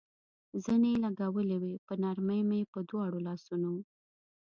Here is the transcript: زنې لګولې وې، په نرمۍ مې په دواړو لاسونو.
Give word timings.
زنې 0.63 0.93
لګولې 1.03 1.57
وې، 1.63 1.73
په 1.85 1.93
نرمۍ 2.01 2.41
مې 2.49 2.59
په 2.71 2.79
دواړو 2.89 3.19
لاسونو. 3.27 3.73